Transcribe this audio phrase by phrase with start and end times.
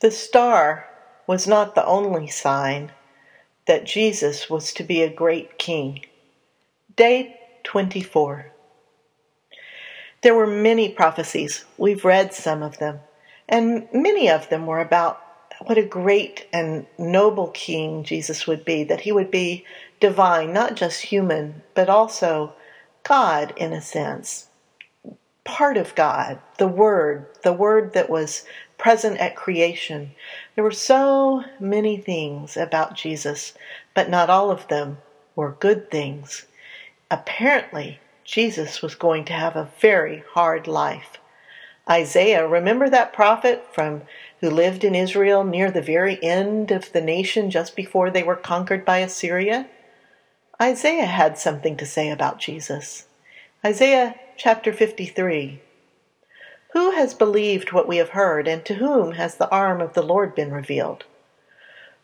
[0.00, 0.86] The star
[1.26, 2.92] was not the only sign
[3.66, 6.04] that Jesus was to be a great king.
[6.96, 8.52] Day 24.
[10.22, 11.64] There were many prophecies.
[11.78, 13.00] We've read some of them.
[13.48, 15.22] And many of them were about
[15.62, 19.64] what a great and noble king Jesus would be, that he would be
[20.00, 22.52] divine, not just human, but also
[23.02, 24.48] God in a sense.
[25.44, 28.44] Part of God, the Word, the Word that was
[28.78, 30.12] present at creation.
[30.54, 33.54] There were so many things about Jesus,
[33.94, 34.98] but not all of them
[35.34, 36.46] were good things.
[37.10, 41.18] Apparently, Jesus was going to have a very hard life.
[41.88, 44.02] Isaiah, remember that prophet from
[44.40, 48.36] who lived in Israel near the very end of the nation just before they were
[48.36, 49.68] conquered by Assyria?
[50.60, 53.06] Isaiah had something to say about Jesus.
[53.64, 55.60] Isaiah chapter 53.
[56.76, 60.02] Who has believed what we have heard, and to whom has the arm of the
[60.02, 61.06] Lord been revealed?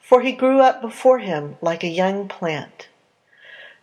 [0.00, 2.86] For he grew up before him like a young plant,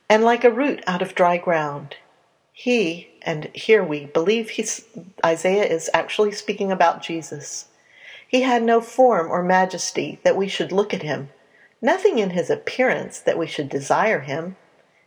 [0.08, 1.98] and like a root out of dry ground.
[2.54, 4.50] He, and here we believe
[5.26, 7.66] Isaiah is actually speaking about Jesus.
[8.26, 11.32] He had no form or majesty that we should look at him,
[11.82, 14.56] nothing in his appearance that we should desire him.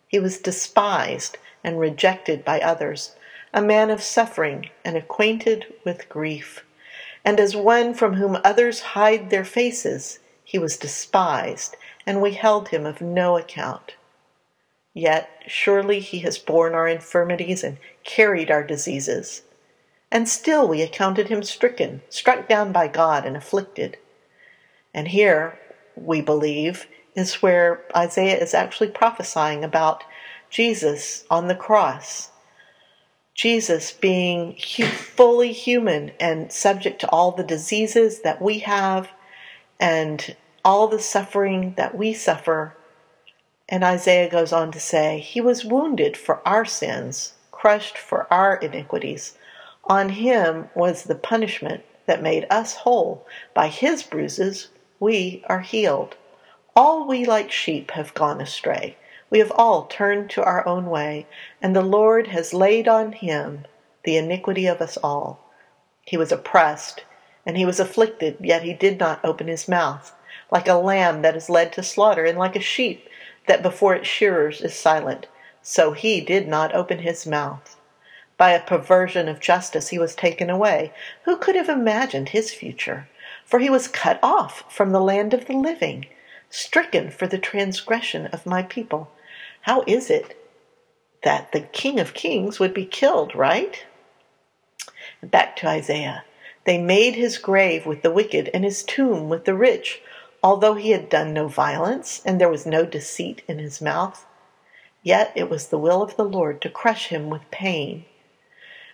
[0.06, 3.16] He was despised and rejected by others,
[3.52, 6.64] a man of suffering and acquainted with grief.
[7.24, 12.68] And as one from whom others hide their faces, he was despised, and we held
[12.68, 13.94] him of no account.
[14.94, 19.42] Yet surely he has borne our infirmities and carried our diseases.
[20.10, 23.96] And still we accounted him stricken, struck down by God, and afflicted.
[24.92, 25.58] And here,
[25.94, 30.02] we believe, is where Isaiah is actually prophesying about
[30.48, 32.30] Jesus on the cross.
[33.40, 39.08] Jesus being fully human and subject to all the diseases that we have
[39.78, 42.76] and all the suffering that we suffer
[43.66, 48.56] and Isaiah goes on to say, He was wounded for our sins, crushed for our
[48.56, 49.38] iniquities.
[49.84, 53.26] On him was the punishment that made us whole.
[53.54, 56.16] By his bruises we are healed.
[56.74, 58.96] All we like sheep have gone astray.
[59.30, 61.28] We have all turned to our own way,
[61.62, 63.64] and the Lord has laid on him
[64.02, 65.48] the iniquity of us all.
[66.04, 67.04] He was oppressed,
[67.46, 70.12] and he was afflicted, yet he did not open his mouth.
[70.50, 73.08] Like a lamb that is led to slaughter, and like a sheep
[73.46, 75.28] that before its shearers is silent,
[75.62, 77.76] so he did not open his mouth.
[78.36, 80.92] By a perversion of justice he was taken away.
[81.22, 83.08] Who could have imagined his future?
[83.44, 86.06] For he was cut off from the land of the living,
[86.48, 89.12] stricken for the transgression of my people.
[89.62, 90.36] How is it
[91.22, 93.84] that the King of Kings would be killed, right?
[95.22, 96.24] Back to Isaiah.
[96.64, 100.02] They made his grave with the wicked and his tomb with the rich
[100.42, 104.24] although he had done no violence, and there was no deceit in his mouth.
[105.02, 108.04] Yet it was the will of the Lord to crush him with pain.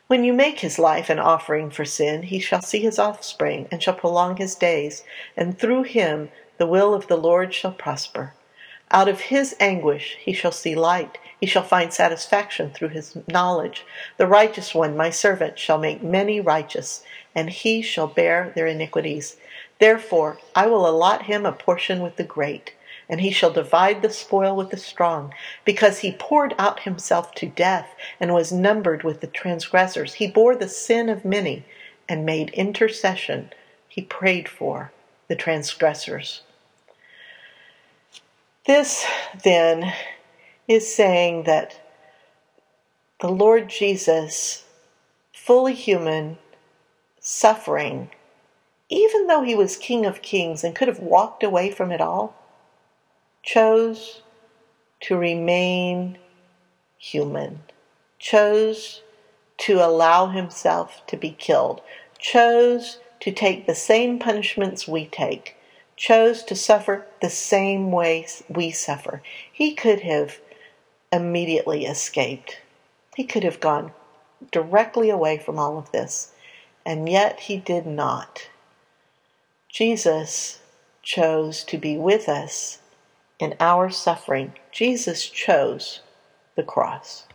[0.09, 3.83] When you make his life an offering for sin, he shall see his offspring, and
[3.83, 5.05] shall prolong his days,
[5.37, 8.35] and through him the will of the Lord shall prosper.
[8.91, 11.19] Out of his anguish he shall see light.
[11.41, 13.85] He shall find satisfaction through his knowledge.
[14.17, 17.03] The righteous one, my servant, shall make many righteous,
[17.35, 19.37] and he shall bear their iniquities.
[19.79, 22.73] Therefore I will allot him a portion with the great,
[23.09, 27.47] and he shall divide the spoil with the strong, because he poured out himself to
[27.47, 30.15] death, and was numbered with the transgressors.
[30.15, 31.65] He bore the sin of many,
[32.09, 33.53] and made intercession.
[33.89, 34.93] He prayed for
[35.29, 36.43] the transgressors.
[38.67, 39.07] This,
[39.45, 39.93] then,
[40.67, 41.81] is saying that
[43.21, 44.65] the Lord Jesus,
[45.33, 46.39] fully human,
[47.21, 48.11] suffering,
[48.89, 52.35] even though he was King of Kings and could have walked away from it all,
[53.43, 54.23] chose
[55.01, 56.19] to remain
[56.99, 57.61] human,
[58.19, 59.03] chose
[59.59, 61.81] to allow himself to be killed,
[62.19, 65.56] chose to take the same punishments we take,
[65.97, 69.23] chose to suffer the same way we suffer.
[69.51, 70.39] He could have
[71.13, 72.61] immediately escaped.
[73.17, 73.93] He could have gone
[74.53, 76.33] directly away from all of this,
[76.85, 78.49] and yet he did not.
[79.69, 80.61] Jesus
[81.03, 82.81] chose to be with us
[83.39, 84.53] in our suffering.
[84.73, 86.01] Jesus chose
[86.55, 87.26] the cross.